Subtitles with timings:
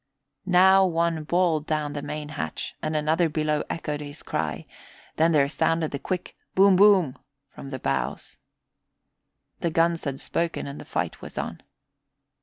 [0.47, 4.65] Now one bawled down the main hatch, and another below echoed his cry,
[5.17, 8.39] then there sounded the quick boom boom from the bows.
[9.59, 11.61] The guns had spoken and the fight was on.